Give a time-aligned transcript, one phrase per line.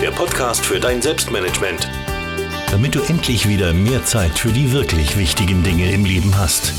[0.00, 1.88] der Podcast für dein Selbstmanagement.
[2.70, 6.72] Damit du endlich wieder mehr Zeit für die wirklich wichtigen Dinge im Leben hast.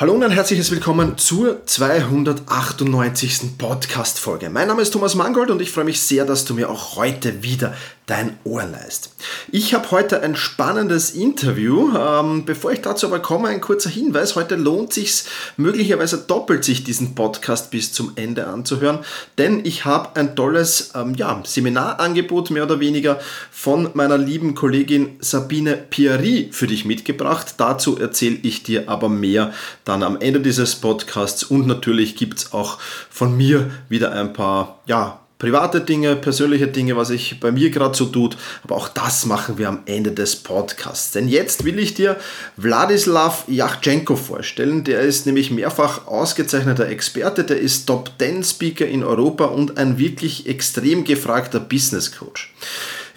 [0.00, 3.58] Hallo und ein herzliches Willkommen zur 298.
[3.58, 4.48] Podcast-Folge.
[4.48, 7.42] Mein Name ist Thomas Mangold und ich freue mich sehr, dass du mir auch heute
[7.42, 7.74] wieder
[8.08, 9.12] dein Ohr leist.
[9.52, 11.94] Ich habe heute ein spannendes Interview.
[11.96, 14.34] Ähm, bevor ich dazu aber komme, ein kurzer Hinweis.
[14.34, 15.24] Heute lohnt sich
[15.56, 19.00] möglicherweise doppelt sich diesen Podcast bis zum Ende anzuhören,
[19.36, 23.20] denn ich habe ein tolles ähm, ja, Seminarangebot mehr oder weniger
[23.50, 27.54] von meiner lieben Kollegin Sabine Pieri für dich mitgebracht.
[27.58, 29.52] Dazu erzähle ich dir aber mehr
[29.88, 32.78] dann am Ende dieses Podcasts und natürlich gibt es auch
[33.08, 37.96] von mir wieder ein paar ja, private Dinge, persönliche Dinge, was ich bei mir gerade
[37.96, 41.12] so tut, aber auch das machen wir am Ende des Podcasts.
[41.12, 42.16] Denn jetzt will ich dir
[42.56, 44.84] Wladislav Yachtschenko vorstellen.
[44.84, 49.98] Der ist nämlich mehrfach ausgezeichneter Experte, der ist Top 10 Speaker in Europa und ein
[49.98, 52.52] wirklich extrem gefragter Business Coach.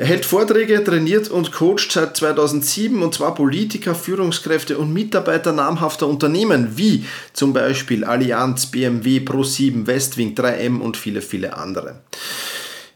[0.01, 6.07] Er hält Vorträge, trainiert und coacht seit 2007 und zwar Politiker, Führungskräfte und Mitarbeiter namhafter
[6.07, 12.01] Unternehmen wie zum Beispiel Allianz, BMW, Pro7, Westwing, 3M und viele, viele andere.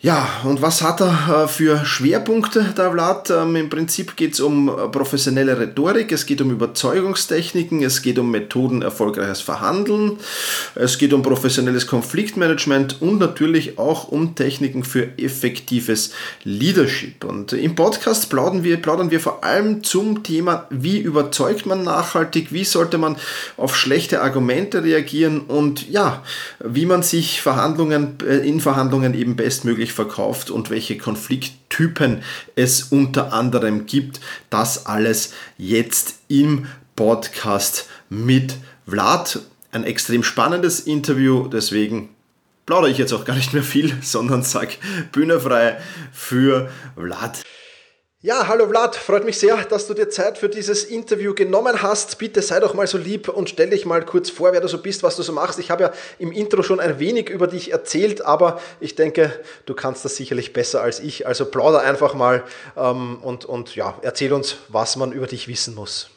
[0.06, 3.32] Ja, und was hat er äh, für Schwerpunkte, der Vlad?
[3.32, 8.20] Ähm, Im Prinzip geht es um äh, professionelle Rhetorik, es geht um Überzeugungstechniken, es geht
[8.20, 10.20] um Methoden erfolgreiches Verhandeln,
[10.76, 16.12] es geht um professionelles Konfliktmanagement und natürlich auch um Techniken für effektives
[16.44, 17.24] Leadership.
[17.24, 22.54] Und im Podcast plaudern wir, plaudern wir vor allem zum Thema, wie überzeugt man nachhaltig,
[22.54, 23.16] wie sollte man
[23.58, 26.22] auf schlechte Argumente reagieren und ja,
[26.64, 32.22] wie man sich Verhandlungen, äh, in Verhandlungen eben bestmöglich verkauft und welche Konflikttypen
[32.56, 34.20] es unter anderem gibt.
[34.50, 38.58] Das alles jetzt im Podcast mit
[38.88, 39.40] Vlad.
[39.72, 42.10] Ein extrem spannendes Interview, deswegen
[42.66, 44.78] plaudere ich jetzt auch gar nicht mehr viel, sondern sag
[45.12, 45.78] Bühne frei
[46.14, 47.42] für Vlad.
[48.26, 52.18] Ja, hallo Vlad, freut mich sehr, dass du dir Zeit für dieses Interview genommen hast.
[52.18, 54.80] Bitte sei doch mal so lieb und stell dich mal kurz vor, wer du so
[54.80, 55.60] bist, was du so machst.
[55.60, 59.32] Ich habe ja im Intro schon ein wenig über dich erzählt, aber ich denke,
[59.68, 61.28] du kannst das sicherlich besser als ich.
[61.28, 62.44] Also plauder einfach mal
[62.76, 66.10] ähm, und, und ja, erzähl uns, was man über dich wissen muss.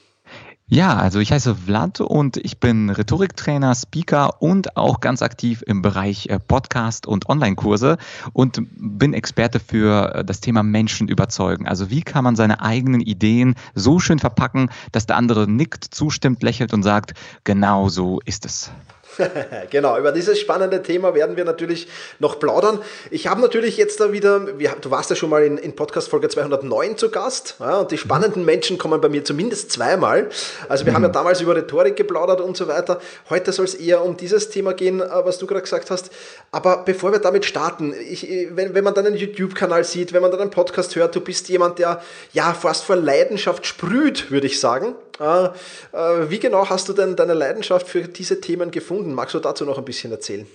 [0.70, 5.80] Ja, also ich heiße Vlad und ich bin Rhetoriktrainer, Speaker und auch ganz aktiv im
[5.80, 7.96] Bereich äh, Podcast und Online-Kurse
[8.34, 11.66] und bin Experte für äh, das Thema Menschen überzeugen.
[11.66, 16.42] Also wie kann man seine eigenen Ideen so schön verpacken, dass der andere nickt, zustimmt,
[16.42, 18.70] lächelt und sagt, genau so ist es.
[19.70, 21.88] genau, über dieses spannende Thema werden wir natürlich
[22.18, 22.80] noch plaudern.
[23.10, 26.28] Ich habe natürlich jetzt da wieder, du warst ja schon mal in, in Podcast Folge
[26.28, 30.28] 209 zu Gast ja, und die spannenden Menschen kommen bei mir zumindest zweimal.
[30.68, 30.96] Also wir mhm.
[30.96, 33.00] haben ja damals über Rhetorik geplaudert und so weiter.
[33.30, 36.10] Heute soll es eher um dieses Thema gehen, äh, was du gerade gesagt hast.
[36.50, 40.30] Aber bevor wir damit starten, ich, wenn, wenn man dann einen YouTube-Kanal sieht, wenn man
[40.30, 42.00] dann einen Podcast hört, du bist jemand, der
[42.32, 44.94] ja fast vor Leidenschaft sprüht, würde ich sagen.
[45.20, 45.46] Äh,
[45.92, 49.07] äh, wie genau hast du denn deine Leidenschaft für diese Themen gefunden?
[49.14, 50.46] Magst du dazu noch ein bisschen erzählen?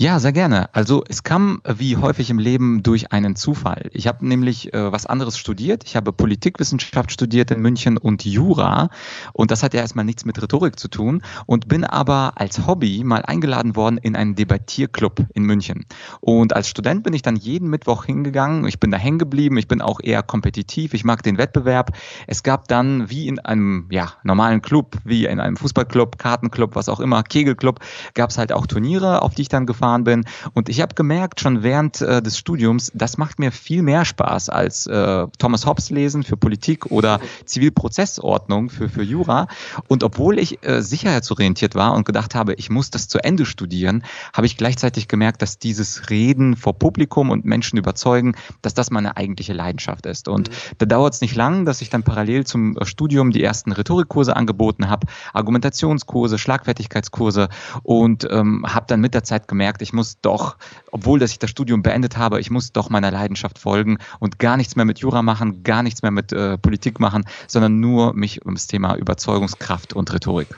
[0.00, 0.72] Ja, sehr gerne.
[0.76, 3.90] Also es kam wie häufig im Leben durch einen Zufall.
[3.92, 5.82] Ich habe nämlich äh, was anderes studiert.
[5.86, 8.90] Ich habe Politikwissenschaft studiert in München und Jura.
[9.32, 11.22] Und das hat ja erstmal nichts mit Rhetorik zu tun.
[11.46, 15.84] Und bin aber als Hobby mal eingeladen worden in einen Debattierclub in München.
[16.20, 18.68] Und als Student bin ich dann jeden Mittwoch hingegangen.
[18.68, 19.56] Ich bin da hängen geblieben.
[19.56, 20.94] Ich bin auch eher kompetitiv.
[20.94, 21.90] Ich mag den Wettbewerb.
[22.28, 26.88] Es gab dann wie in einem ja, normalen Club, wie in einem Fußballclub, Kartenclub, was
[26.88, 27.80] auch immer, Kegelclub,
[28.14, 30.24] gab es halt auch Turniere, auf die ich dann gefahren gefahren bin.
[30.54, 34.48] Und ich habe gemerkt, schon während äh, des Studiums, das macht mir viel mehr Spaß
[34.50, 39.48] als äh, Thomas Hobbes lesen für Politik oder Zivilprozessordnung für, für Jura.
[39.88, 44.04] Und obwohl ich äh, sicherheitsorientiert war und gedacht habe, ich muss das zu Ende studieren,
[44.32, 49.16] habe ich gleichzeitig gemerkt, dass dieses Reden vor Publikum und Menschen überzeugen, dass das meine
[49.16, 50.28] eigentliche Leidenschaft ist.
[50.28, 50.54] Und mhm.
[50.78, 54.36] da dauert es nicht lang, dass ich dann parallel zum äh, Studium die ersten Rhetorikkurse
[54.36, 57.48] angeboten habe, Argumentationskurse, Schlagfertigkeitskurse
[57.82, 60.56] und ähm, habe dann mit der Zeit gemerkt, gemerkt, ich muss doch,
[60.90, 64.56] obwohl dass ich das Studium beendet habe, ich muss doch meiner Leidenschaft folgen und gar
[64.56, 68.44] nichts mehr mit Jura machen, gar nichts mehr mit äh, Politik machen, sondern nur mich
[68.44, 70.48] um das Thema Überzeugungskraft und Rhetorik.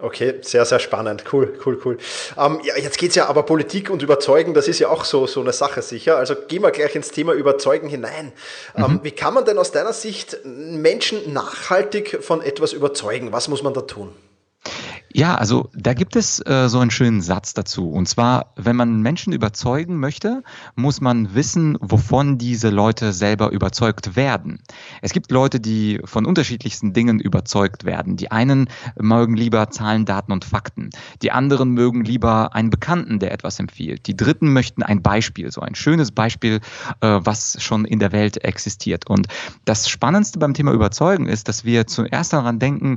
[0.00, 1.24] Okay, sehr, sehr spannend.
[1.32, 1.96] Cool, cool, cool.
[2.36, 5.28] Ähm, ja, jetzt geht es ja aber Politik und Überzeugen, das ist ja auch so,
[5.28, 6.16] so eine Sache sicher.
[6.16, 8.32] Also gehen wir gleich ins Thema Überzeugen hinein.
[8.74, 9.00] Ähm, mhm.
[9.04, 13.30] wie kann man denn aus deiner Sicht Menschen nachhaltig von etwas überzeugen?
[13.30, 14.12] Was muss man da tun?
[15.14, 17.90] Ja, also da gibt es äh, so einen schönen Satz dazu.
[17.90, 20.42] Und zwar, wenn man Menschen überzeugen möchte,
[20.74, 24.62] muss man wissen, wovon diese Leute selber überzeugt werden.
[25.02, 28.16] Es gibt Leute, die von unterschiedlichsten Dingen überzeugt werden.
[28.16, 30.90] Die einen mögen lieber Zahlen, Daten und Fakten.
[31.20, 34.06] Die anderen mögen lieber einen Bekannten, der etwas empfiehlt.
[34.06, 36.60] Die dritten möchten ein Beispiel, so ein schönes Beispiel,
[37.00, 39.10] äh, was schon in der Welt existiert.
[39.10, 39.26] Und
[39.66, 42.96] das Spannendste beim Thema Überzeugen ist, dass wir zuerst daran denken,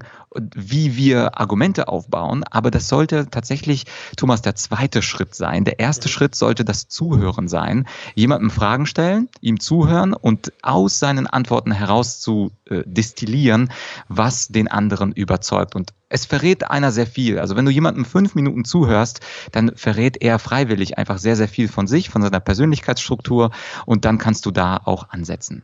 [0.55, 2.43] wie wir Argumente auf aufbauen.
[2.49, 3.85] Aber das sollte tatsächlich,
[4.17, 5.65] Thomas, der zweite Schritt sein.
[5.65, 7.87] Der erste Schritt sollte das Zuhören sein.
[8.13, 13.71] Jemandem Fragen stellen, ihm zuhören und aus seinen Antworten heraus zu äh, destillieren,
[14.07, 15.75] was den anderen überzeugt.
[15.75, 17.39] Und es verrät einer sehr viel.
[17.39, 19.21] Also wenn du jemandem fünf Minuten zuhörst,
[19.51, 23.51] dann verrät er freiwillig einfach sehr, sehr viel von sich, von seiner Persönlichkeitsstruktur
[23.85, 25.63] und dann kannst du da auch ansetzen.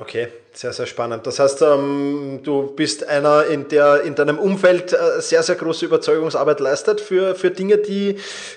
[0.00, 1.26] Okay, sehr, sehr spannend.
[1.26, 5.84] Das heißt, ähm, du bist einer, in der in deinem Umfeld äh, sehr, sehr große
[5.84, 8.16] Überzeugungsarbeit leistet für, für Dinge, die,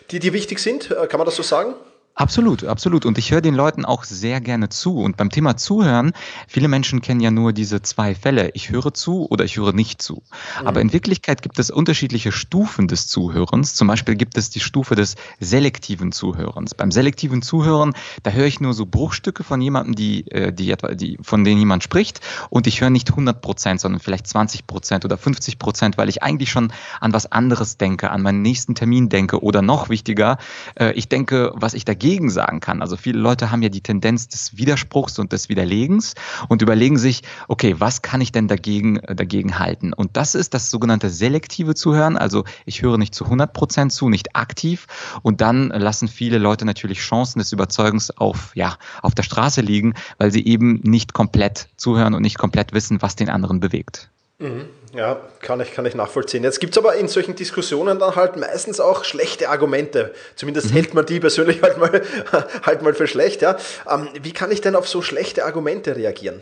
[0.09, 0.89] die wichtig sind.
[0.91, 1.75] Äh, kann man das so sagen?
[2.15, 3.07] Absolut, absolut.
[3.07, 4.99] Und ich höre den Leuten auch sehr gerne zu.
[4.99, 6.13] Und beim Thema Zuhören,
[6.47, 8.51] viele Menschen kennen ja nur diese zwei Fälle.
[8.53, 10.21] Ich höre zu oder ich höre nicht zu.
[10.61, 10.67] Mhm.
[10.67, 13.73] Aber in Wirklichkeit gibt es unterschiedliche Stufen des Zuhörens.
[13.73, 16.75] Zum Beispiel gibt es die Stufe des selektiven Zuhörens.
[16.75, 20.93] Beim selektiven Zuhören, da höre ich nur so Bruchstücke von jemandem, die, äh, die, etwa,
[20.93, 22.21] die, von denen jemand spricht.
[22.51, 26.21] Und ich höre nicht 100 Prozent, sondern vielleicht 20 Prozent oder 50 Prozent, weil ich
[26.21, 26.71] eigentlich schon
[27.01, 30.37] an was anderes denke, an meinen nächsten Termin denke oder noch wichtiger,
[30.75, 32.81] äh, ich denke, was ich dagegen dagegen sagen kann.
[32.81, 36.15] Also viele Leute haben ja die Tendenz des Widerspruchs und des Widerlegens
[36.49, 39.93] und überlegen sich, okay, was kann ich denn dagegen, äh, dagegen halten?
[39.93, 42.17] Und das ist das sogenannte selektive Zuhören.
[42.17, 44.87] Also ich höre nicht zu 100 Prozent zu, nicht aktiv.
[45.21, 49.93] Und dann lassen viele Leute natürlich Chancen des Überzeugens auf, ja, auf der Straße liegen,
[50.17, 54.09] weil sie eben nicht komplett zuhören und nicht komplett wissen, was den anderen bewegt.
[54.39, 54.69] Mhm.
[54.93, 56.43] Ja, kann ich, kann ich nachvollziehen.
[56.43, 60.13] Jetzt gibt es aber in solchen Diskussionen dann halt meistens auch schlechte Argumente.
[60.35, 60.73] Zumindest mhm.
[60.73, 62.01] hält man die persönlich halt mal,
[62.63, 63.41] halt mal für schlecht.
[63.41, 63.57] Ja.
[63.89, 66.41] Ähm, wie kann ich denn auf so schlechte Argumente reagieren?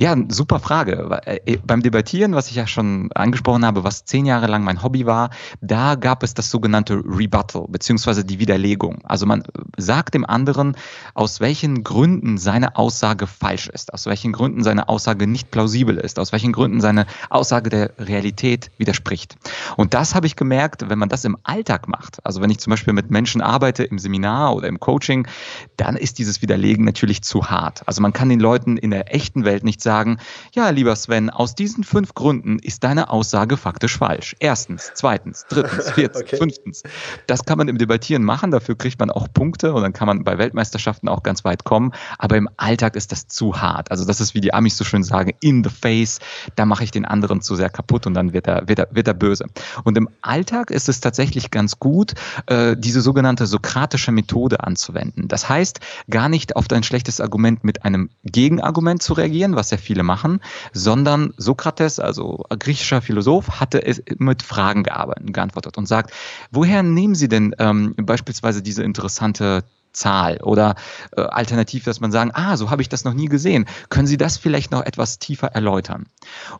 [0.00, 1.20] Ja, super Frage.
[1.26, 5.04] Äh, beim Debattieren, was ich ja schon angesprochen habe, was zehn Jahre lang mein Hobby
[5.04, 5.28] war,
[5.60, 9.00] da gab es das sogenannte Rebuttal, beziehungsweise die Widerlegung.
[9.04, 9.42] Also man
[9.76, 10.74] sagt dem anderen,
[11.12, 16.18] aus welchen Gründen seine Aussage falsch ist, aus welchen Gründen seine Aussage nicht plausibel ist,
[16.18, 19.36] aus welchen Gründen seine Aussage der Realität widerspricht.
[19.76, 22.70] Und das habe ich gemerkt, wenn man das im Alltag macht, also wenn ich zum
[22.70, 25.28] Beispiel mit Menschen arbeite im Seminar oder im Coaching,
[25.76, 27.82] dann ist dieses Widerlegen natürlich zu hart.
[27.84, 30.18] Also man kann den Leuten in der echten Welt nicht sagen, sagen,
[30.54, 34.36] ja, lieber Sven, aus diesen fünf Gründen ist deine Aussage faktisch falsch.
[34.38, 36.36] Erstens, zweitens, drittens, viertens, okay.
[36.36, 36.84] fünftens.
[37.26, 40.22] Das kann man im Debattieren machen, dafür kriegt man auch Punkte und dann kann man
[40.22, 41.90] bei Weltmeisterschaften auch ganz weit kommen.
[42.18, 43.90] Aber im Alltag ist das zu hart.
[43.90, 46.20] Also das ist, wie die Amis so schön sagen, in the face.
[46.54, 49.08] Da mache ich den anderen zu sehr kaputt und dann wird er, wird er, wird
[49.08, 49.46] er böse.
[49.82, 52.12] Und im Alltag ist es tatsächlich ganz gut,
[52.46, 55.26] äh, diese sogenannte sokratische Methode anzuwenden.
[55.26, 59.79] Das heißt, gar nicht auf dein schlechtes Argument mit einem Gegenargument zu reagieren, was ja
[59.80, 60.40] viele machen,
[60.72, 66.12] sondern Sokrates, also griechischer Philosoph, hatte es mit Fragen geantwortet und sagt,
[66.50, 70.74] woher nehmen Sie denn ähm, beispielsweise diese interessante Zahl oder
[71.16, 73.66] äh, alternativ, dass man sagen, ah, so habe ich das noch nie gesehen.
[73.88, 76.06] Können Sie das vielleicht noch etwas tiefer erläutern?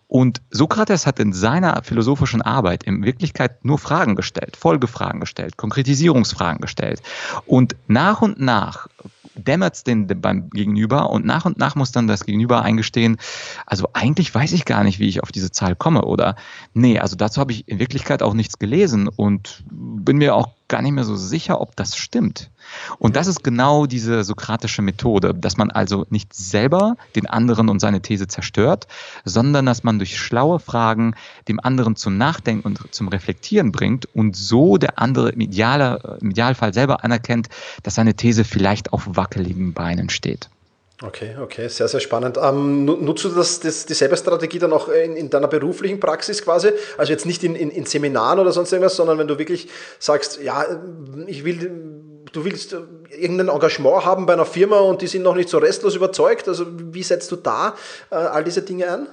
[0.08, 6.60] Und Sokrates hat in seiner philosophischen Arbeit in Wirklichkeit nur Fragen gestellt, Folgefragen gestellt, Konkretisierungsfragen
[6.60, 7.02] gestellt.
[7.46, 8.88] Und nach und nach
[9.34, 13.18] dämmert es den beim Gegenüber und nach und nach muss dann das Gegenüber eingestehen,
[13.66, 16.36] also eigentlich weiß ich gar nicht, wie ich auf diese Zahl komme oder
[16.74, 20.82] nee, also dazu habe ich in Wirklichkeit auch nichts gelesen und bin mir auch gar
[20.82, 22.50] nicht mehr so sicher, ob das stimmt.
[22.98, 27.80] Und das ist genau diese sokratische Methode, dass man also nicht selber den anderen und
[27.80, 28.86] seine These zerstört,
[29.24, 31.14] sondern dass man durch schlaue Fragen
[31.48, 36.30] dem anderen zum Nachdenken und zum Reflektieren bringt und so der andere im, Idealer, im
[36.30, 37.48] Idealfall selber anerkennt,
[37.82, 40.48] dass seine These vielleicht auf wackeligen Beinen steht.
[41.02, 42.38] Okay, okay, sehr, sehr spannend.
[42.42, 46.68] Ähm, nutzt du das, das, dieselbe Strategie dann auch in, in, deiner beruflichen Praxis quasi?
[46.98, 50.42] Also jetzt nicht in, in, in, Seminaren oder sonst irgendwas, sondern wenn du wirklich sagst,
[50.42, 50.66] ja,
[51.26, 51.70] ich will,
[52.32, 52.76] du willst
[53.10, 56.48] irgendein Engagement haben bei einer Firma und die sind noch nicht so restlos überzeugt.
[56.48, 57.74] Also wie setzt du da
[58.10, 59.08] äh, all diese Dinge an?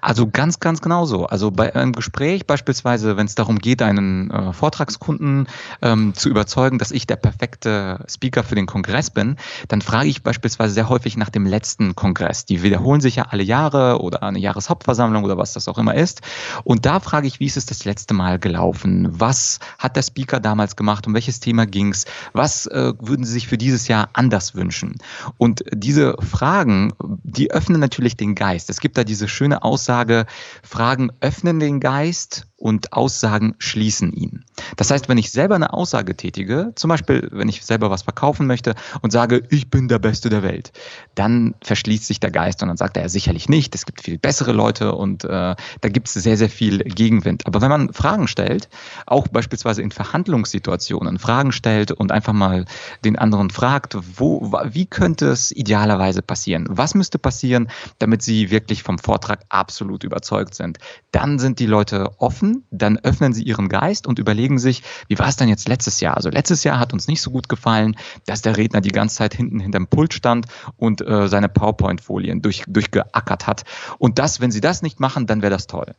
[0.00, 1.26] Also ganz, ganz genauso.
[1.26, 5.48] Also bei einem Gespräch beispielsweise, wenn es darum geht, einen äh, Vortragskunden
[5.82, 9.36] ähm, zu überzeugen, dass ich der perfekte Speaker für den Kongress bin,
[9.68, 12.44] dann frage ich beispielsweise sehr häufig nach dem letzten Kongress.
[12.46, 16.22] Die wiederholen sich ja alle Jahre oder eine Jahreshauptversammlung oder was das auch immer ist.
[16.64, 19.08] Und da frage ich, wie ist es das letzte Mal gelaufen?
[19.10, 21.06] Was hat der Speaker damals gemacht?
[21.06, 22.06] Um welches Thema ging es?
[22.32, 24.96] Was äh, würden Sie sich für dieses Jahr anders wünschen?
[25.38, 28.70] Und diese Fragen, die öffnen natürlich den Geist.
[28.70, 30.26] Es gibt da diese schöne Aussage,
[30.62, 34.44] Fragen öffnen den Geist und Aussagen schließen ihn.
[34.76, 38.46] Das heißt, wenn ich selber eine Aussage tätige, zum Beispiel, wenn ich selber was verkaufen
[38.46, 40.70] möchte und sage, ich bin der Beste der Welt,
[41.14, 44.52] dann verschließt sich der Geist und dann sagt er sicherlich nicht, es gibt viel bessere
[44.52, 47.46] Leute und äh, da gibt es sehr, sehr viel Gegenwind.
[47.46, 48.68] Aber wenn man Fragen stellt,
[49.06, 52.66] auch beispielsweise in Verhandlungssituationen Fragen stellt und einfach mal
[53.04, 56.66] den anderen fragt, wo, wie könnte es idealerweise passieren?
[56.68, 60.78] Was müsste passieren, damit sie wirklich vom Vortrag absolut überzeugt sind?
[61.10, 65.28] Dann sind die Leute offen dann öffnen sie ihren Geist und überlegen sich, wie war
[65.28, 66.16] es denn jetzt letztes Jahr?
[66.16, 69.34] Also letztes Jahr hat uns nicht so gut gefallen, dass der Redner die ganze Zeit
[69.34, 73.64] hinten hinterm Pult stand und äh, seine PowerPoint-Folien durch, durchgeackert hat.
[73.98, 75.94] Und das, wenn sie das nicht machen, dann wäre das toll.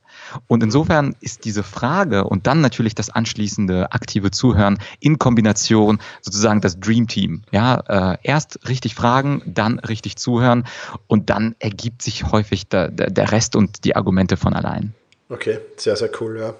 [0.48, 6.62] Und insofern ist diese Frage und dann natürlich das anschließende aktive Zuhören in Kombination sozusagen
[6.62, 7.43] das Dream Team.
[7.51, 10.65] Ja, äh, erst richtig fragen, dann richtig zuhören
[11.08, 14.93] und dann ergibt sich häufig der, der, der Rest und die Argumente von allein.
[15.31, 16.53] Okay, sehr, sehr cool, ja.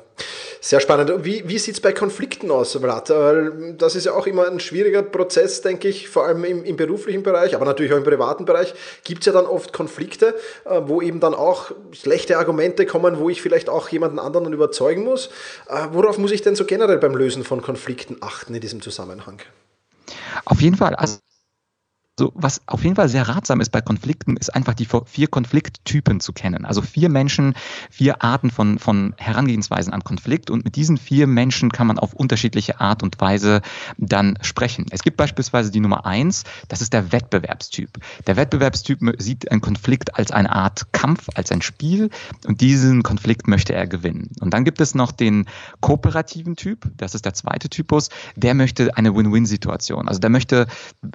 [0.61, 1.25] Sehr spannend.
[1.25, 3.09] Wie, wie sieht es bei Konflikten aus, Vlad?
[3.77, 7.21] Das ist ja auch immer ein schwieriger Prozess, denke ich, vor allem im, im beruflichen
[7.21, 8.73] Bereich, aber natürlich auch im privaten Bereich.
[9.03, 13.29] Gibt es ja dann oft Konflikte, äh, wo eben dann auch schlechte Argumente kommen, wo
[13.29, 15.31] ich vielleicht auch jemanden anderen überzeugen muss.
[15.67, 19.41] Äh, worauf muss ich denn so generell beim Lösen von Konflikten achten in diesem Zusammenhang?
[20.45, 20.95] Auf jeden Fall.
[20.95, 21.17] Also
[22.21, 26.19] so, was auf jeden Fall sehr ratsam ist bei Konflikten, ist einfach die vier Konflikttypen
[26.19, 26.65] zu kennen.
[26.65, 27.55] Also vier Menschen,
[27.89, 32.13] vier Arten von, von Herangehensweisen an Konflikt und mit diesen vier Menschen kann man auf
[32.13, 33.63] unterschiedliche Art und Weise
[33.97, 34.85] dann sprechen.
[34.91, 37.89] Es gibt beispielsweise die Nummer eins, das ist der Wettbewerbstyp.
[38.27, 42.11] Der Wettbewerbstyp sieht einen Konflikt als eine Art Kampf, als ein Spiel
[42.45, 44.29] und diesen Konflikt möchte er gewinnen.
[44.41, 45.47] Und dann gibt es noch den
[45.79, 50.07] kooperativen Typ, das ist der zweite Typus, der möchte eine Win-Win-Situation.
[50.07, 50.67] Also der möchte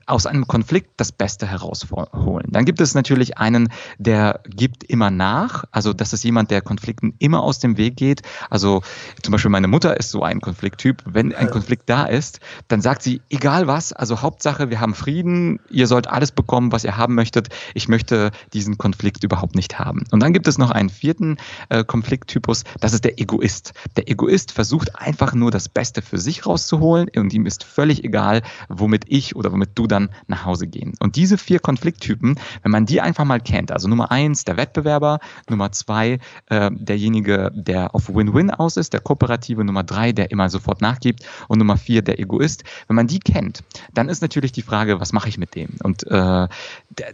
[0.07, 2.47] aus einem Konflikt das Beste herausholen.
[2.51, 5.65] Dann gibt es natürlich einen, der gibt immer nach.
[5.71, 8.23] Also das ist jemand, der Konflikten immer aus dem Weg geht.
[8.51, 8.83] Also
[9.23, 11.03] zum Beispiel meine Mutter ist so ein Konflikttyp.
[11.05, 15.61] Wenn ein Konflikt da ist, dann sagt sie, egal was, also Hauptsache, wir haben Frieden,
[15.71, 17.49] ihr sollt alles bekommen, was ihr haben möchtet.
[17.75, 20.05] Ich möchte diesen Konflikt überhaupt nicht haben.
[20.13, 21.37] Und dann gibt es noch einen vierten
[21.69, 23.73] äh, Konflikttypus, das ist der Egoist.
[23.97, 28.43] Der Egoist versucht einfach nur das Beste für sich rauszuholen und ihm ist völlig egal,
[28.69, 30.95] womit ich oder womit du dann nach Hause gehst gehen.
[31.01, 35.19] Und diese vier Konflikttypen, wenn man die einfach mal kennt, also Nummer eins, der Wettbewerber,
[35.49, 40.49] Nummer zwei, äh, derjenige, der auf Win-Win aus ist, der Kooperative, Nummer drei, der immer
[40.49, 42.65] sofort nachgibt und Nummer vier, der Egoist.
[42.87, 43.63] Wenn man die kennt,
[43.95, 45.71] dann ist natürlich die Frage, was mache ich mit dem?
[45.83, 46.49] Und äh, der,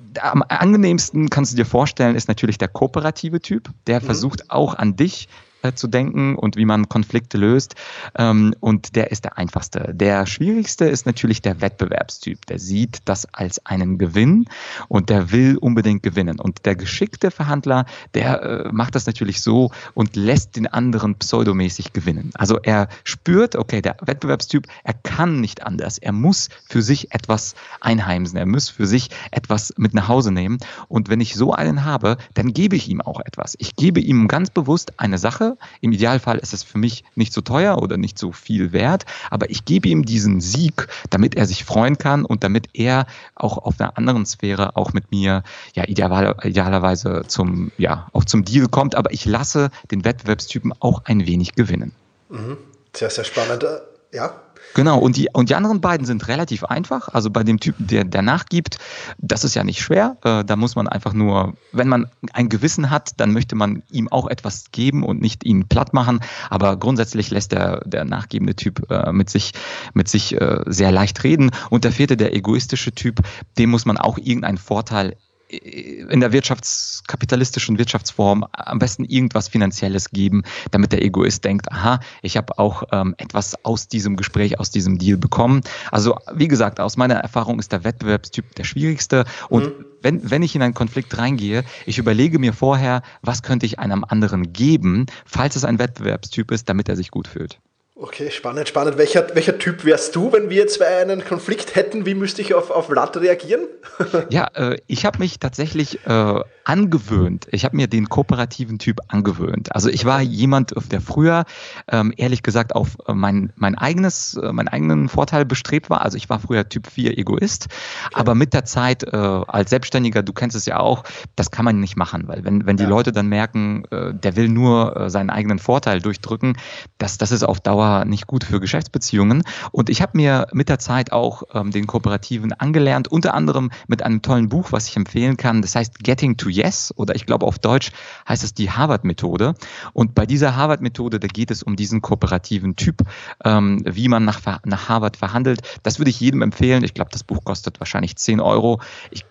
[0.01, 4.07] der, am angenehmsten kannst du dir vorstellen, ist natürlich der kooperative Typ, der mhm.
[4.07, 5.29] versucht auch an dich
[5.63, 7.75] äh, zu denken und wie man Konflikte löst.
[8.17, 9.93] Ähm, und der ist der einfachste.
[9.95, 12.47] Der schwierigste ist natürlich der Wettbewerbstyp.
[12.47, 14.47] Der sieht das als einen Gewinn
[14.89, 16.41] und der will unbedingt gewinnen.
[16.41, 21.93] Und der geschickte Verhandler, der äh, macht das natürlich so und lässt den anderen pseudomäßig
[21.93, 22.31] gewinnen.
[22.35, 25.99] Also er spürt, okay, der Wettbewerbstyp, er kann nicht anders.
[25.99, 28.37] Er muss für sich etwas einheimsen.
[28.37, 30.59] Er muss für sich etwas mit nach Hause nehmen.
[30.89, 33.55] Und wenn ich so einen habe, dann gebe ich ihm auch etwas.
[33.59, 37.41] Ich gebe ihm ganz bewusst eine Sache, im Idealfall ist es für mich nicht so
[37.41, 41.65] teuer oder nicht so viel wert, aber ich gebe ihm diesen Sieg, damit er sich
[41.65, 45.43] freuen kann und damit er auch auf einer anderen Sphäre auch mit mir
[45.75, 51.05] ja ideal, idealerweise zum ja auch zum Deal kommt, aber ich lasse den Wettbewerbstypen auch
[51.05, 51.93] ein wenig gewinnen.
[52.29, 52.59] Mhm.
[52.95, 53.65] Sehr, sehr spannend.
[54.13, 54.43] Ja.
[54.75, 57.09] Genau, und die, und die anderen beiden sind relativ einfach.
[57.09, 58.79] Also bei dem Typen, der, der nachgibt,
[59.19, 60.17] das ist ja nicht schwer.
[60.25, 64.09] Äh, da muss man einfach nur, wenn man ein Gewissen hat, dann möchte man ihm
[64.09, 66.21] auch etwas geben und nicht ihn platt machen.
[66.49, 69.53] Aber grundsätzlich lässt der, der nachgebende Typ äh, mit sich,
[69.93, 71.51] mit sich äh, sehr leicht reden.
[71.69, 73.21] Und der vierte, der egoistische Typ,
[73.59, 75.17] dem muss man auch irgendeinen Vorteil
[75.53, 82.37] in der wirtschaftskapitalistischen Wirtschaftsform am besten irgendwas Finanzielles geben, damit der Egoist denkt, aha, ich
[82.37, 85.61] habe auch ähm, etwas aus diesem Gespräch, aus diesem Deal bekommen.
[85.91, 89.85] Also wie gesagt, aus meiner Erfahrung ist der Wettbewerbstyp der schwierigste und mhm.
[90.01, 94.05] wenn, wenn ich in einen Konflikt reingehe, ich überlege mir vorher, was könnte ich einem
[94.05, 97.61] anderen geben, falls es ein Wettbewerbstyp ist, damit er sich gut fühlt.
[97.95, 98.97] Okay, spannend, spannend.
[98.97, 102.07] Welcher, welcher Typ wärst du, wenn wir zwei einen Konflikt hätten?
[102.07, 103.67] Wie müsste ich auf, auf Vlad reagieren?
[104.31, 107.49] ja, äh, ich habe mich tatsächlich äh, angewöhnt.
[107.51, 109.75] Ich habe mir den kooperativen Typ angewöhnt.
[109.75, 111.45] Also ich war jemand, der früher
[111.87, 116.01] ähm, ehrlich gesagt auf äh, mein, mein eigenes, äh, meinen eigenen Vorteil bestrebt war.
[116.01, 117.67] Also ich war früher Typ 4 Egoist.
[118.07, 118.15] Okay.
[118.15, 121.05] Aber mit der Zeit äh, als Selbstständiger, du kennst es ja auch,
[121.37, 122.89] das kann man nicht machen, weil wenn, wenn die ja.
[122.89, 126.57] Leute dann merken, äh, der will nur äh, seinen eigenen Vorteil durchdrücken,
[126.97, 129.43] das, das ist auf Dauer nicht gut für Geschäftsbeziehungen.
[129.71, 134.03] Und ich habe mir mit der Zeit auch ähm, den Kooperativen angelernt, unter anderem mit
[134.03, 135.63] einem tollen Buch, was ich empfehlen kann.
[135.63, 137.93] Das heißt Getting to Yes oder ich glaube auf Deutsch
[138.29, 139.55] heißt es die Harvard-Methode.
[139.93, 143.03] Und bei dieser Harvard-Methode, da geht es um diesen kooperativen Typ,
[143.45, 145.61] ähm, wie man nach, nach Harvard verhandelt.
[145.83, 146.85] Das würde ich jedem empfehlen.
[146.85, 148.81] Ich glaube, das Buch kostet wahrscheinlich 10 Euro.
[149.11, 149.25] Ich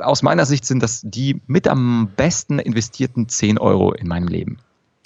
[0.00, 4.58] aus meiner Sicht sind das die mit am besten investierten 10 Euro in meinem Leben.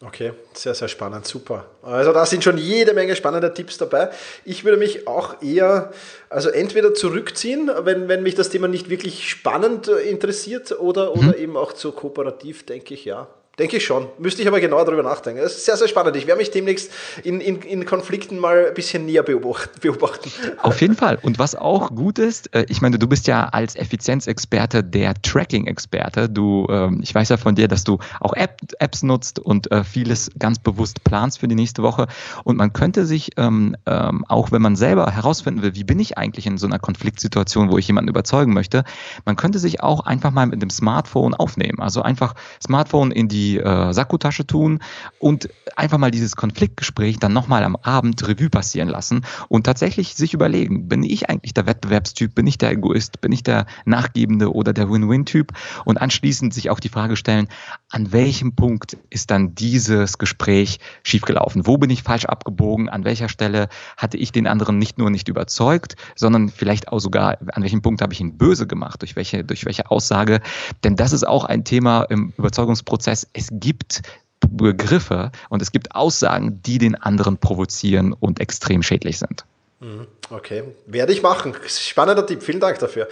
[0.06, 1.64] Okay, sehr, sehr spannend, super.
[1.82, 4.10] Also da sind schon jede Menge spannender Tipps dabei.
[4.44, 5.92] Ich würde mich auch eher,
[6.28, 11.28] also entweder zurückziehen, wenn, wenn mich das Thema nicht wirklich spannend äh, interessiert oder, oder
[11.28, 11.34] mhm.
[11.34, 13.28] eben auch zu kooperativ, denke ich, ja.
[13.58, 14.08] Denke ich schon.
[14.18, 15.40] Müsste ich aber genauer darüber nachdenken.
[15.40, 16.16] Das ist sehr, sehr spannend.
[16.16, 16.90] Ich werde mich demnächst
[17.22, 20.32] in, in, in Konflikten mal ein bisschen näher beobachten.
[20.60, 21.20] Auf jeden Fall.
[21.22, 26.28] Und was auch gut ist, äh, ich meine, du bist ja als Effizienzexperte der Tracking-Experte.
[26.28, 29.84] Du, ähm, ich weiß ja von dir, dass du auch App, Apps nutzt und äh,
[29.84, 32.08] vieles ganz bewusst planst für die nächste Woche.
[32.42, 36.18] Und man könnte sich, ähm, ähm, auch wenn man selber herausfinden will, wie bin ich
[36.18, 38.82] eigentlich in so einer Konfliktsituation, wo ich jemanden überzeugen möchte,
[39.24, 41.78] man könnte sich auch einfach mal mit dem Smartphone aufnehmen.
[41.78, 44.80] Also einfach Smartphone in die die äh, Sakkotasche tun
[45.18, 50.32] und einfach mal dieses Konfliktgespräch dann nochmal am Abend Revue passieren lassen und tatsächlich sich
[50.32, 54.72] überlegen, bin ich eigentlich der Wettbewerbstyp, bin ich der Egoist, bin ich der Nachgebende oder
[54.72, 55.52] der Win-Win-Typ
[55.84, 57.48] und anschließend sich auch die Frage stellen,
[57.90, 61.66] an welchem Punkt ist dann dieses Gespräch schiefgelaufen?
[61.66, 62.88] Wo bin ich falsch abgebogen?
[62.88, 67.38] An welcher Stelle hatte ich den anderen nicht nur nicht überzeugt, sondern vielleicht auch sogar,
[67.52, 69.02] an welchem Punkt habe ich ihn böse gemacht?
[69.02, 70.40] Durch welche, durch welche Aussage?
[70.82, 74.02] Denn das ist auch ein Thema im Überzeugungsprozess es gibt
[74.48, 79.44] Begriffe und es gibt Aussagen, die den anderen provozieren und extrem schädlich sind.
[79.80, 80.06] Mhm.
[80.30, 81.54] Okay, werde ich machen.
[81.66, 83.06] Spannender Tipp, vielen Dank dafür.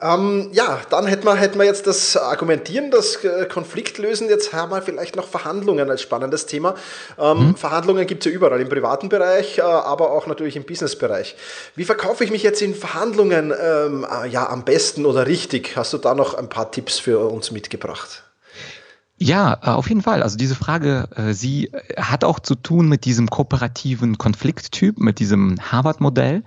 [0.00, 4.30] Ähm, ja, dann hätten wir, hätten wir jetzt das Argumentieren, das äh, Konfliktlösen.
[4.30, 6.74] Jetzt haben wir vielleicht noch Verhandlungen als spannendes Thema.
[7.18, 7.56] Ähm, mhm.
[7.56, 11.36] Verhandlungen gibt es ja überall, im privaten Bereich, äh, aber auch natürlich im Businessbereich.
[11.76, 15.76] Wie verkaufe ich mich jetzt in Verhandlungen ähm, äh, ja, am besten oder richtig?
[15.76, 18.22] Hast du da noch ein paar Tipps für uns mitgebracht?
[19.22, 20.22] Ja, äh, auf jeden Fall.
[20.22, 25.18] Also diese Frage, äh, sie äh, hat auch zu tun mit diesem kooperativen Konflikttyp, mit
[25.18, 26.42] diesem Harvard-Modell.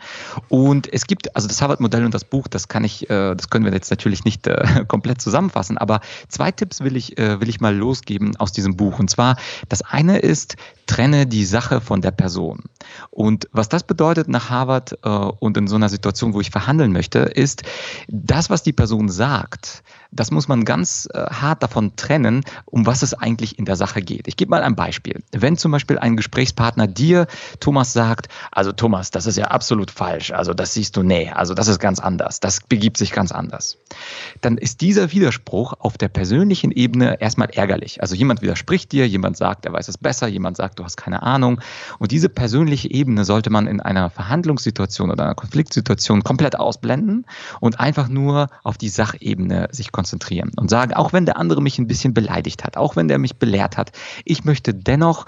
[0.50, 3.74] Und es gibt, also das Harvard-Modell und das Buch, das kann ich, das können wir
[3.74, 4.50] jetzt natürlich nicht
[4.88, 9.00] komplett zusammenfassen, aber zwei Tipps will ich, will ich mal losgeben aus diesem Buch.
[9.00, 9.36] Und zwar,
[9.70, 10.56] das eine ist,
[10.88, 12.64] trenne die Sache von der Person.
[13.12, 17.20] Und was das bedeutet nach Harvard und in so einer Situation, wo ich verhandeln möchte,
[17.20, 17.64] ist,
[18.08, 23.14] das, was die Person sagt, das muss man ganz hart davon trennen, um was es
[23.14, 24.28] eigentlich in der Sache geht.
[24.28, 25.24] Ich gebe mal ein Beispiel.
[25.32, 27.28] Wenn zum Beispiel ein Gesprächspartner dir,
[27.60, 31.54] Thomas, sagt, also Thomas, das ist ja absolut falsch, also das siehst du, nee, also
[31.54, 33.78] das ist ganz anders, das begibt sich ganz anders,
[34.42, 38.02] dann ist dieser Widerspruch auf der persönlichen Ebene erstmal ärgerlich.
[38.02, 41.24] Also jemand widerspricht dir, jemand sagt, er weiß es besser, jemand sagt, du hast keine
[41.24, 41.62] Ahnung.
[42.00, 47.26] Und diese persönliche Ebene sollte man in einer Verhandlungssituation oder einer Konfliktsituation komplett ausblenden
[47.60, 51.80] und einfach nur auf die Sachebene sich konzentrieren und sagen, auch wenn der andere mich
[51.80, 53.92] ein bisschen beleidigt hat, auch wenn der mich belehrt hat,
[54.26, 55.26] ich möchte dennoch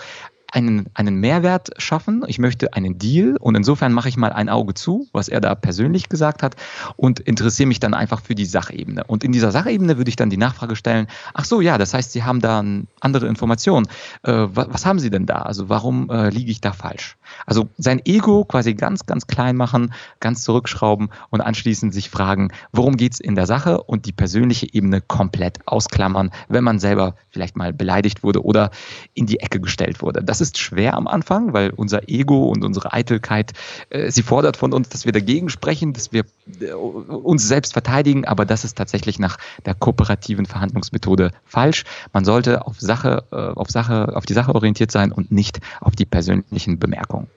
[0.55, 4.73] einen, einen Mehrwert schaffen, ich möchte einen Deal und insofern mache ich mal ein Auge
[4.73, 6.55] zu, was er da persönlich gesagt hat
[6.95, 9.03] und interessiere mich dann einfach für die Sachebene.
[9.03, 12.13] Und in dieser Sachebene würde ich dann die Nachfrage stellen, ach so, ja, das heißt,
[12.13, 12.63] Sie haben da
[13.01, 13.87] andere Informationen.
[14.23, 15.41] Äh, was, was, haben Sie denn da?
[15.41, 17.17] Also warum äh, liege ich da falsch?
[17.45, 22.95] Also sein Ego quasi ganz, ganz klein machen, ganz zurückschrauben und anschließend sich fragen, worum
[22.95, 27.57] geht es in der Sache und die persönliche Ebene komplett ausklammern, wenn man selber vielleicht
[27.57, 28.71] mal beleidigt wurde oder
[29.13, 30.23] in die Ecke gestellt wurde.
[30.23, 33.53] Das ist schwer am Anfang, weil unser Ego und unsere Eitelkeit,
[33.89, 36.25] äh, sie fordert von uns, dass wir dagegen sprechen, dass wir
[36.59, 41.83] äh, uns selbst verteidigen, aber das ist tatsächlich nach der kooperativen Verhandlungsmethode falsch.
[42.13, 45.95] Man sollte auf Sache, äh, auf Sache, auf die Sache orientiert sein und nicht auf
[45.95, 47.27] die persönlichen Bemerkungen.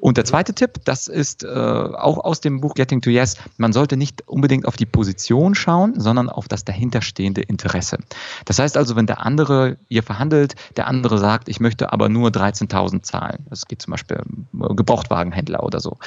[0.00, 3.72] Und der zweite Tipp, das ist äh, auch aus dem Buch Getting to Yes, man
[3.72, 7.98] sollte nicht unbedingt auf die Position schauen, sondern auf das dahinterstehende Interesse.
[8.44, 12.30] Das heißt also, wenn der andere ihr verhandelt, der andere sagt, ich möchte aber nur
[12.30, 14.20] 13.000 zahlen, das geht zum Beispiel
[14.52, 15.98] um Gebrauchtwagenhändler oder so,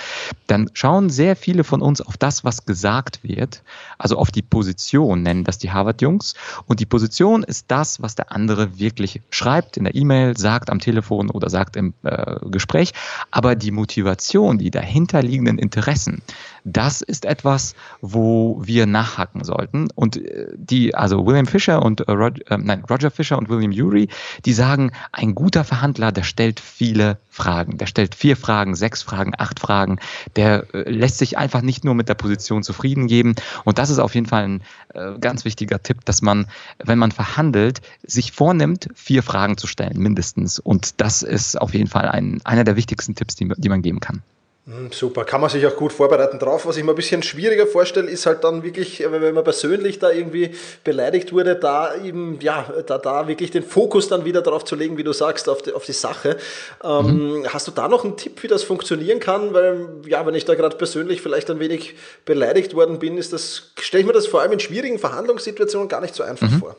[0.47, 3.63] dann schauen sehr viele von uns auf das, was gesagt wird,
[3.97, 6.36] also auf die Position, nennen das die Harvard-Jungs.
[6.65, 10.80] Und die Position ist das, was der andere wirklich schreibt in der E-Mail, sagt am
[10.80, 12.93] Telefon oder sagt im äh, Gespräch.
[13.32, 16.21] Aber die Motivation, die dahinterliegenden Interessen,
[16.67, 19.88] das ist etwas, wo wir nachhaken sollten.
[19.95, 23.71] Und äh, die, also William Fisher und äh, Roger, äh, nein, Roger Fisher und William
[23.71, 24.10] Urey,
[24.45, 27.77] die sagen, ein guter Verhandler, der stellt viele Fragen.
[27.77, 29.99] Der stellt vier Fragen, sechs Fragen, acht Fragen.
[30.36, 33.36] Der äh, lässt sich einfach nicht nur mit der Position zufrieden geben.
[33.63, 36.47] Und das ist auf jeden Fall ein äh, ganz wichtiger Tipp, dass man,
[36.84, 40.60] wenn man verhandelt, sich vornimmt, vier Fragen zu stellen, mindestens.
[40.60, 44.01] Und das ist auf jeden Fall ein, einer der wichtigsten Tipps, die, die man geben
[44.01, 44.21] kann.
[44.67, 46.65] Hm, super, kann man sich auch gut vorbereiten drauf.
[46.65, 49.97] Was ich mir ein bisschen schwieriger vorstelle, ist halt dann wirklich, äh, wenn man persönlich
[49.97, 54.65] da irgendwie beleidigt wurde, da eben, ja, da, da wirklich den Fokus dann wieder darauf
[54.65, 56.36] zu legen, wie du sagst, auf die, auf die Sache.
[56.84, 57.47] Ähm, mhm.
[57.47, 59.53] Hast du da noch einen Tipp, wie das funktionieren kann?
[59.53, 63.71] Weil, ja, wenn ich da gerade persönlich vielleicht ein wenig beleidigt worden bin, ist das,
[63.80, 66.60] stelle ich mir das vor allem in schwierigen Verhandlungssituationen gar nicht so einfach mhm.
[66.60, 66.75] vor.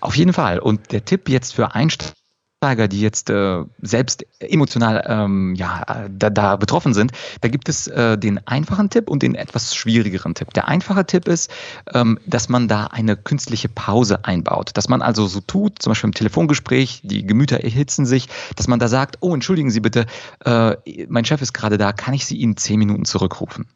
[0.00, 0.58] Auf jeden Fall.
[0.58, 2.14] Und der Tipp jetzt für Einsteiger,
[2.62, 7.86] Einsteiger, die jetzt äh, selbst emotional ähm, ja, da, da betroffen sind, da gibt es
[7.86, 10.54] äh, den einfachen Tipp und den etwas schwierigeren Tipp.
[10.54, 11.50] Der einfache Tipp ist,
[11.92, 14.70] ähm, dass man da eine künstliche Pause einbaut.
[14.72, 18.78] Dass man also so tut, zum Beispiel im Telefongespräch, die Gemüter erhitzen sich, dass man
[18.78, 20.06] da sagt, oh, entschuldigen Sie bitte,
[20.44, 20.76] äh,
[21.08, 23.66] mein Chef ist gerade da, kann ich Sie in zehn Minuten zurückrufen?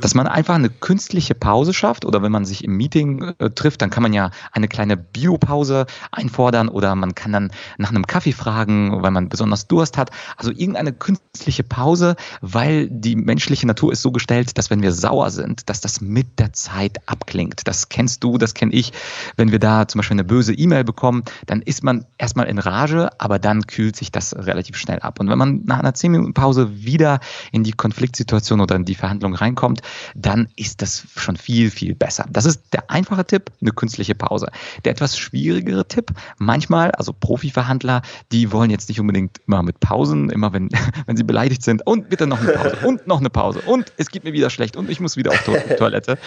[0.00, 3.82] Dass man einfach eine künstliche Pause schafft oder wenn man sich im Meeting äh, trifft,
[3.82, 8.21] dann kann man ja eine kleine Biopause einfordern oder man kann dann nach einem Kaffee
[8.22, 10.10] Kaffee fragen, weil man besonders Durst hat.
[10.36, 15.30] Also irgendeine künstliche Pause, weil die menschliche Natur ist so gestellt, dass wenn wir sauer
[15.30, 17.62] sind, dass das mit der Zeit abklingt.
[17.66, 18.92] Das kennst du, das kenne ich.
[19.36, 23.10] Wenn wir da zum Beispiel eine böse E-Mail bekommen, dann ist man erstmal in Rage,
[23.18, 25.18] aber dann kühlt sich das relativ schnell ab.
[25.18, 27.18] Und wenn man nach einer 10 Minuten Pause wieder
[27.50, 29.82] in die Konfliktsituation oder in die Verhandlung reinkommt,
[30.14, 32.26] dann ist das schon viel, viel besser.
[32.30, 34.46] Das ist der einfache Tipp, eine künstliche Pause.
[34.84, 40.30] Der etwas schwierigere Tipp, manchmal, also Profiverhandler, die wollen jetzt nicht unbedingt immer mit Pausen,
[40.30, 40.68] immer wenn,
[41.06, 44.08] wenn sie beleidigt sind und bitte noch eine Pause und noch eine Pause und es
[44.08, 46.18] geht mir wieder schlecht und ich muss wieder auf die Toilette.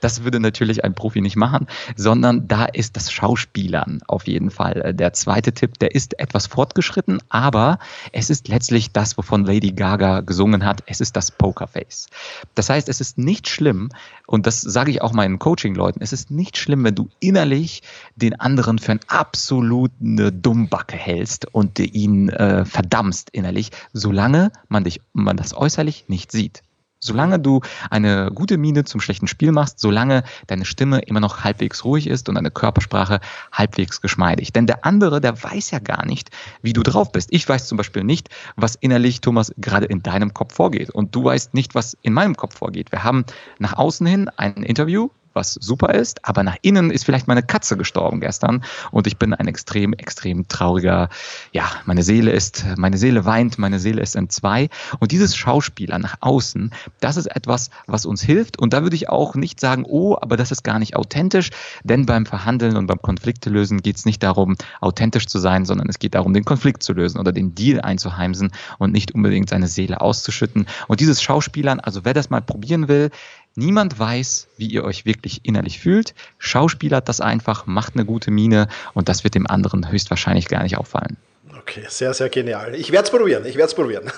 [0.00, 4.94] Das würde natürlich ein Profi nicht machen, sondern da ist das Schauspielern auf jeden Fall
[4.94, 5.78] der zweite Tipp.
[5.78, 7.78] Der ist etwas fortgeschritten, aber
[8.12, 10.82] es ist letztlich das, wovon Lady Gaga gesungen hat.
[10.86, 12.08] Es ist das Pokerface.
[12.54, 13.90] Das heißt, es ist nicht schlimm,
[14.26, 17.82] und das sage ich auch meinen Coaching-Leuten, es ist nicht schlimm, wenn du innerlich
[18.16, 25.00] den anderen für eine absolute Dummbacke hältst und ihn äh, verdammst innerlich, solange man dich,
[25.12, 26.62] man das äußerlich nicht sieht.
[27.04, 31.84] Solange du eine gute Miene zum schlechten Spiel machst, solange deine Stimme immer noch halbwegs
[31.84, 33.20] ruhig ist und deine Körpersprache
[33.52, 34.52] halbwegs geschmeidig.
[34.54, 36.30] Denn der andere, der weiß ja gar nicht,
[36.62, 37.28] wie du drauf bist.
[37.30, 40.88] Ich weiß zum Beispiel nicht, was innerlich, Thomas, gerade in deinem Kopf vorgeht.
[40.88, 42.90] Und du weißt nicht, was in meinem Kopf vorgeht.
[42.90, 43.26] Wir haben
[43.58, 47.76] nach außen hin ein Interview, was super ist, aber nach innen ist vielleicht meine Katze
[47.76, 51.08] gestorben gestern und ich bin ein extrem, extrem trauriger,
[51.52, 54.68] ja, meine Seele ist, meine Seele weint, meine Seele ist in zwei.
[54.98, 56.70] Und dieses Schauspieler nach außen,
[57.00, 58.58] das ist etwas, was uns hilft.
[58.58, 61.50] Und da würde ich auch nicht sagen, oh, aber das ist gar nicht authentisch,
[61.82, 65.88] denn beim Verhandeln und beim Konflikte lösen geht es nicht darum, authentisch zu sein, sondern
[65.88, 69.66] es geht darum, den Konflikt zu lösen oder den Deal einzuheimsen und nicht unbedingt seine
[69.66, 70.66] Seele auszuschütten.
[70.88, 73.10] Und dieses Schauspielern, also wer das mal probieren will,
[73.56, 76.14] Niemand weiß, wie ihr euch wirklich innerlich fühlt.
[76.38, 80.76] Schauspielert das einfach, macht eine gute Miene und das wird dem anderen höchstwahrscheinlich gar nicht
[80.76, 81.16] auffallen.
[81.60, 82.74] Okay, sehr, sehr genial.
[82.74, 84.10] Ich werde es probieren, ich werde es probieren.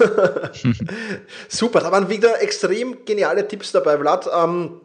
[1.49, 4.29] Super, da waren wieder extrem geniale Tipps dabei, Vlad.
[4.35, 4.81] Ähm,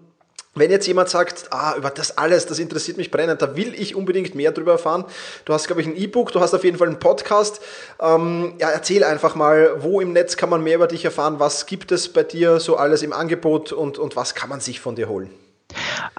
[0.54, 3.96] wenn jetzt jemand sagt, ah, über das alles, das interessiert mich brennend, da will ich
[3.96, 5.06] unbedingt mehr darüber erfahren.
[5.46, 7.62] Du hast, glaube ich, ein E-Book, du hast auf jeden Fall einen Podcast.
[8.02, 11.40] Ähm, ja, erzähl einfach mal, wo im Netz kann man mehr über dich erfahren?
[11.40, 14.82] Was gibt es bei dir so alles im Angebot und, und was kann man sich
[14.82, 15.30] von dir holen?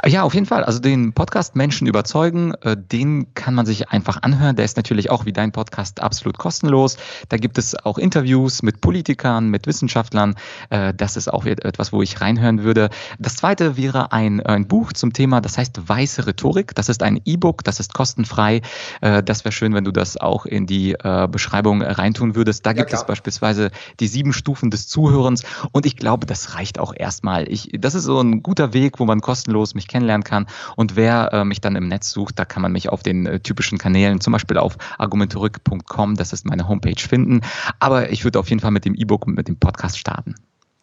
[0.04, 0.64] Ja, auf jeden Fall.
[0.64, 4.56] Also den Podcast Menschen überzeugen, äh, den kann man sich einfach anhören.
[4.56, 6.96] Der ist natürlich auch wie dein Podcast absolut kostenlos.
[7.28, 10.34] Da gibt es auch Interviews mit Politikern, mit Wissenschaftlern.
[10.70, 12.90] Äh, das ist auch etwas, wo ich reinhören würde.
[13.18, 16.74] Das zweite wäre ein, ein Buch zum Thema, das heißt Weiße Rhetorik.
[16.74, 18.60] Das ist ein E-Book, das ist kostenfrei.
[19.00, 20.96] Äh, das wäre schön, wenn du das auch in die
[21.30, 22.66] Beschreibung reintun würdest.
[22.66, 25.42] Da gibt ja, es beispielsweise die sieben Stufen des Zuhörens.
[25.72, 27.50] Und ich glaube, das reicht auch erstmal.
[27.50, 29.41] Ich, das ist so ein guter Weg, wo man kostenlos
[29.74, 30.46] mich kennenlernen kann.
[30.76, 33.40] Und wer äh, mich dann im Netz sucht, da kann man mich auf den äh,
[33.40, 37.40] typischen Kanälen, zum Beispiel auf argumentorück.com, das ist meine Homepage, finden.
[37.78, 40.35] Aber ich würde auf jeden Fall mit dem E-Book und mit dem Podcast starten.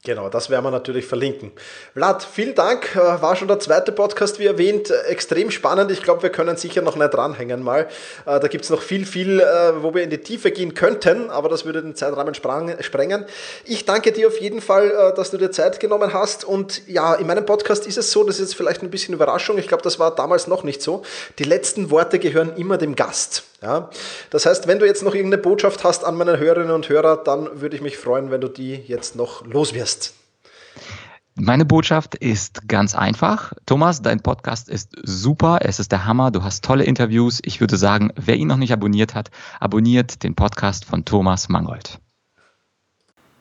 [0.06, 1.52] Genau, das werden wir natürlich verlinken.
[1.92, 2.96] Vlad, vielen Dank.
[2.96, 4.90] Äh, war schon der zweite Podcast, wie erwähnt.
[4.90, 5.92] Äh, extrem spannend.
[5.92, 7.90] Ich glaube, wir können sicher noch nicht dranhängen mal.
[8.26, 9.40] Äh, da gibt es noch viel, viel,
[9.82, 13.26] wo wir in die Tiefe gehen könnten, aber das würde den Zeitrahmen sprengen.
[13.66, 16.46] Ich danke dir auf jeden Fall, dass du dir Zeit genommen hast.
[16.46, 19.58] Und ja, in meinem Podcast ist es so, das ist jetzt vielleicht ein bisschen Überraschung.
[19.58, 21.04] Ich glaube, das war damals noch nicht so.
[21.40, 23.44] Die letzten Worte gehören immer dem Gast.
[23.62, 23.90] Ja?
[24.30, 27.62] Das heißt, wenn du jetzt noch irgendeine Botschaft hast an meine Hörerinnen und Hörer, dann
[27.62, 30.14] würde ich mich freuen, wenn du die jetzt noch loswirst.
[31.36, 33.54] Meine Botschaft ist ganz einfach.
[33.66, 35.60] Thomas, dein Podcast ist super.
[35.62, 36.32] Es ist der Hammer.
[36.32, 37.40] Du hast tolle Interviews.
[37.44, 42.00] Ich würde sagen, wer ihn noch nicht abonniert hat, abonniert den Podcast von Thomas Mangold.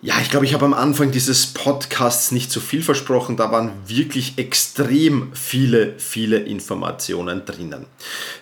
[0.00, 3.36] Ja, ich glaube, ich habe am Anfang dieses Podcasts nicht zu viel versprochen.
[3.36, 7.84] Da waren wirklich extrem viele, viele Informationen drinnen.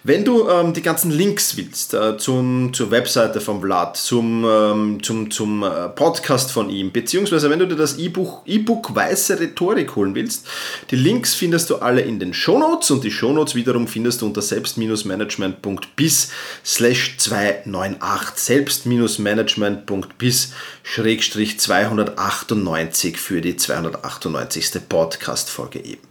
[0.04, 5.02] Wenn du ähm, die ganzen Links willst äh, zum, zur Webseite von Vlad, zum, ähm,
[5.02, 9.96] zum, zum äh, Podcast von ihm, beziehungsweise wenn du dir das E-Book e Weiße Rhetorik
[9.96, 10.46] holen willst,
[10.90, 14.42] die Links findest du alle in den Shownotes und die Shownotes wiederum findest du unter
[14.42, 24.88] selbst-management.bis slash 298 selbst-management.bis schrägstrich 298 für die 298.
[24.88, 26.02] Podcast-Folge eben.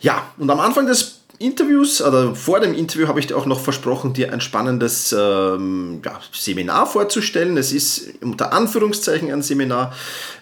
[0.00, 3.60] Ja, und am Anfang des Interviews oder vor dem Interview habe ich dir auch noch
[3.60, 7.56] versprochen, dir ein spannendes ähm, ja, Seminar vorzustellen.
[7.56, 9.92] Es ist unter Anführungszeichen ein Seminar.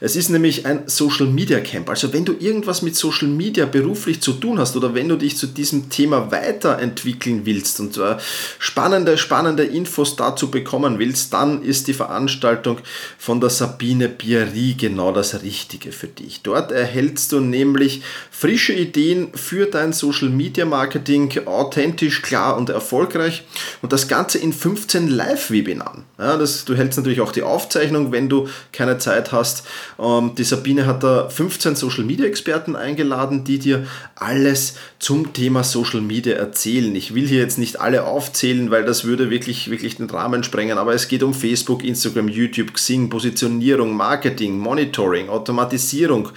[0.01, 1.89] Es ist nämlich ein Social Media Camp.
[1.89, 5.39] Also wenn du irgendwas mit Social Media beruflich zu tun hast oder wenn du dich
[5.39, 8.17] zu diesem Thema weiterentwickeln willst und äh,
[8.59, 12.79] spannende, spannende Infos dazu bekommen willst, dann ist die Veranstaltung
[13.19, 16.43] von der Sabine Bieri genau das Richtige für dich.
[16.43, 22.69] Dort erhältst du nämlich frische Ideen für dein Social Media Marketing Marketing authentisch, klar und
[22.69, 23.45] erfolgreich
[23.81, 26.03] und das Ganze in 15 Live-Webinaren.
[26.19, 29.65] Ja, du hältst natürlich auch die Aufzeichnung, wenn du keine Zeit hast.
[30.01, 36.35] Ähm, die Sabine hat da 15 Social-Media-Experten eingeladen, die dir alles zum Thema Social Media
[36.35, 36.95] erzählen.
[36.97, 40.77] Ich will hier jetzt nicht alle aufzählen, weil das würde wirklich, wirklich den Rahmen sprengen,
[40.77, 46.31] aber es geht um Facebook, Instagram, YouTube, Xing, Positionierung, Marketing, Monitoring, Automatisierung,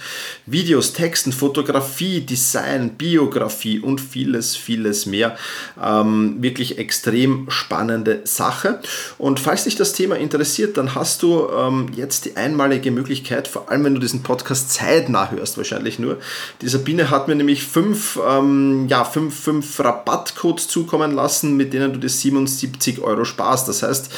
[0.46, 5.36] Videos, Texten, Fotografie, Design, Biografie und vieles vieles, vieles mehr.
[5.82, 8.80] Ähm, wirklich extrem spannende Sache.
[9.18, 13.70] Und falls dich das Thema interessiert, dann hast du ähm, jetzt die einmalige Möglichkeit, vor
[13.70, 16.18] allem wenn du diesen Podcast zeitnah hörst, wahrscheinlich nur.
[16.60, 21.92] Die Sabine hat mir nämlich fünf, ähm, ja, fünf, fünf Rabattcodes zukommen lassen, mit denen
[21.92, 23.68] du die 77 Euro sparst.
[23.68, 24.10] Das heißt,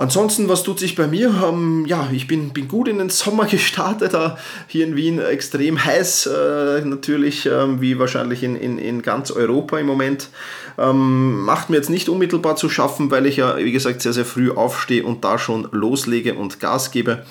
[0.00, 1.30] Ansonsten, was tut sich bei mir?
[1.46, 5.84] Ähm, ja, ich bin, bin gut in den Sommer gestartet, da hier in Wien extrem
[5.84, 10.30] heiß, äh, natürlich, äh, wie wahrscheinlich in, in, in ganz Europa im Moment.
[10.78, 14.24] Ähm, macht mir jetzt nicht unmittelbar zu schaffen, weil ich ja, wie gesagt, sehr, sehr
[14.24, 17.26] früh aufstehe und da schon loslege und Gas gebe.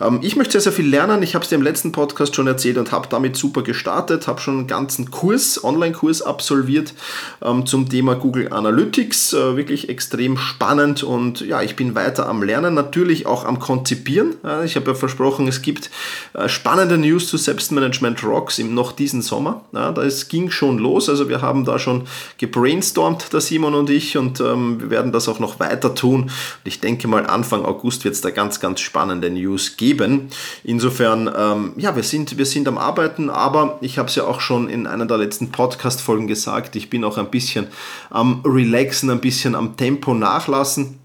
[0.00, 1.22] Ähm, ich möchte sehr, sehr viel lernen.
[1.22, 4.40] Ich habe es dir im letzten Podcast schon erzählt und habe damit super gestartet, habe
[4.40, 6.94] schon einen ganzen Kurs, Online-Kurs absolviert
[7.42, 9.34] ähm, zum Thema Google Analytics.
[9.34, 13.58] Äh, wirklich extrem spannend und ja, ich bin weiter weiter am Lernen, natürlich auch am
[13.58, 14.34] Konzipieren.
[14.64, 15.90] Ich habe ja versprochen, es gibt
[16.34, 19.62] äh, spannende News zu Selbstmanagement Rocks im noch diesen Sommer.
[19.72, 22.04] Das ging schon los, also wir haben da schon
[22.38, 26.30] gebrainstormt, der Simon und ich, und ähm, wir werden das auch noch weiter tun.
[26.62, 30.28] Ich denke mal, Anfang August wird es da ganz, ganz spannende News geben.
[30.62, 34.40] Insofern, ähm, ja, wir sind, wir sind am Arbeiten, aber ich habe es ja auch
[34.40, 37.66] schon in einer der letzten Podcast-Folgen gesagt, ich bin auch ein bisschen
[38.10, 41.00] am Relaxen, ein bisschen am Tempo nachlassen.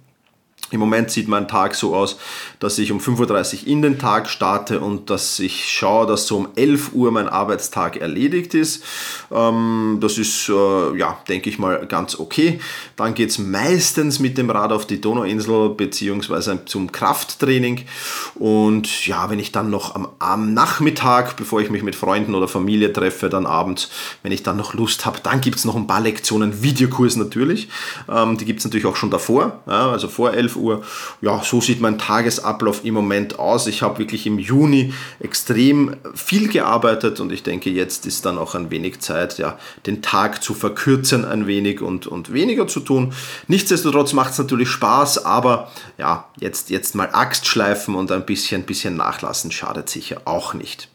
[0.72, 2.18] Im Moment sieht mein Tag so aus,
[2.60, 6.38] dass ich um 5.30 Uhr in den Tag starte und dass ich schaue, dass so
[6.38, 8.84] um 11 Uhr mein Arbeitstag erledigt ist.
[9.32, 12.60] Ähm, das ist, äh, ja, denke ich mal, ganz okay.
[12.96, 16.60] Dann geht es meistens mit dem Rad auf die Donauinsel bzw.
[16.66, 17.86] zum Krafttraining.
[18.36, 22.48] Und ja, wenn ich dann noch am, am Nachmittag, bevor ich mich mit Freunden oder
[22.48, 23.90] Familie treffe, dann abends,
[24.22, 27.70] wenn ich dann noch Lust habe, dann gibt es noch ein paar Lektionen, Videokurs natürlich.
[28.08, 30.59] Ähm, die gibt es natürlich auch schon davor, also vor 11 Uhr.
[31.22, 33.68] Ja, so sieht mein Tagesablauf im Moment aus.
[33.68, 38.56] Ich habe wirklich im Juni extrem viel gearbeitet und ich denke, jetzt ist dann auch
[38.56, 43.14] ein wenig Zeit, ja, den Tag zu verkürzen ein wenig und, und weniger zu tun.
[43.48, 48.64] Nichtsdestotrotz macht es natürlich Spaß, aber ja, jetzt, jetzt mal Axt schleifen und ein bisschen,
[48.64, 50.90] bisschen nachlassen schadet sicher auch nicht.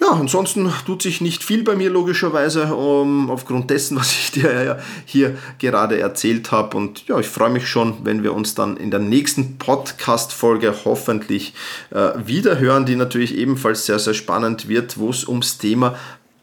[0.00, 4.64] Ja, ansonsten tut sich nicht viel bei mir logischerweise, um, aufgrund dessen, was ich dir
[4.64, 6.76] ja hier gerade erzählt habe.
[6.76, 11.52] Und ja, ich freue mich schon, wenn wir uns dann in der nächsten Podcast-Folge hoffentlich
[11.90, 15.96] äh, wieder die natürlich ebenfalls sehr, sehr spannend wird, wo es ums Thema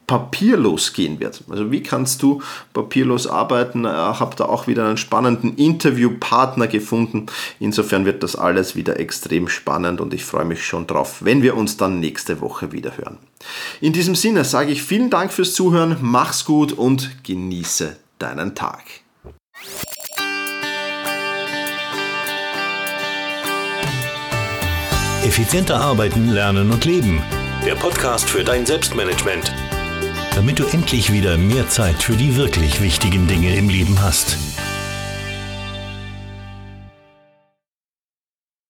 [0.07, 1.43] papierlos gehen wird.
[1.49, 2.41] Also wie kannst du
[2.73, 3.85] papierlos arbeiten?
[3.85, 7.25] Ich äh, habe da auch wieder einen spannenden Interviewpartner gefunden.
[7.59, 11.57] Insofern wird das alles wieder extrem spannend und ich freue mich schon drauf, wenn wir
[11.57, 13.17] uns dann nächste Woche wieder hören.
[13.81, 18.83] In diesem Sinne sage ich vielen Dank fürs Zuhören, mach's gut und genieße deinen Tag.
[25.23, 27.23] Effizienter arbeiten, lernen und leben.
[27.65, 29.51] Der Podcast für dein Selbstmanagement
[30.35, 34.37] damit du endlich wieder mehr Zeit für die wirklich wichtigen Dinge im Leben hast.